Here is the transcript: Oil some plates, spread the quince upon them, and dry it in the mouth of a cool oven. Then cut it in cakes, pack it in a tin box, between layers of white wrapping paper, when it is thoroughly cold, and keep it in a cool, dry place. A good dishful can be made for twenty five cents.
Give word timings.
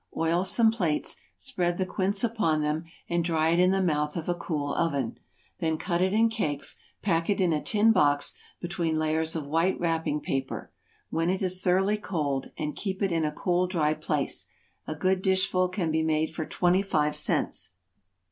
Oil 0.17 0.43
some 0.43 0.71
plates, 0.71 1.15
spread 1.35 1.77
the 1.77 1.85
quince 1.85 2.23
upon 2.23 2.61
them, 2.63 2.85
and 3.07 3.23
dry 3.23 3.49
it 3.49 3.59
in 3.59 3.69
the 3.69 3.83
mouth 3.83 4.17
of 4.17 4.27
a 4.27 4.33
cool 4.33 4.73
oven. 4.73 5.19
Then 5.59 5.77
cut 5.77 6.01
it 6.01 6.11
in 6.11 6.27
cakes, 6.27 6.77
pack 7.03 7.29
it 7.29 7.39
in 7.39 7.53
a 7.53 7.61
tin 7.61 7.91
box, 7.91 8.33
between 8.59 8.97
layers 8.97 9.35
of 9.35 9.45
white 9.45 9.79
wrapping 9.79 10.19
paper, 10.19 10.71
when 11.11 11.29
it 11.29 11.43
is 11.43 11.61
thoroughly 11.61 11.97
cold, 11.97 12.49
and 12.57 12.75
keep 12.75 13.03
it 13.03 13.11
in 13.11 13.23
a 13.25 13.31
cool, 13.31 13.67
dry 13.67 13.93
place. 13.93 14.47
A 14.87 14.95
good 14.95 15.21
dishful 15.21 15.69
can 15.69 15.91
be 15.91 16.01
made 16.01 16.33
for 16.33 16.47
twenty 16.47 16.81
five 16.81 17.15
cents. 17.15 17.69